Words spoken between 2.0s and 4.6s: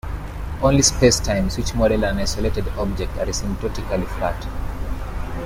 an isolated object are asymptotically flat.